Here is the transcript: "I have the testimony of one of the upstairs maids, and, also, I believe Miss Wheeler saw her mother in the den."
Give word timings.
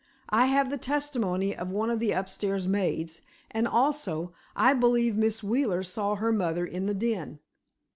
"I 0.31 0.47
have 0.47 0.71
the 0.71 0.79
testimony 0.79 1.55
of 1.55 1.71
one 1.71 1.91
of 1.91 1.99
the 1.99 2.11
upstairs 2.11 2.67
maids, 2.67 3.21
and, 3.51 3.67
also, 3.67 4.33
I 4.55 4.73
believe 4.73 5.15
Miss 5.15 5.43
Wheeler 5.43 5.83
saw 5.83 6.15
her 6.15 6.31
mother 6.31 6.65
in 6.65 6.87
the 6.87 6.95
den." 6.95 7.37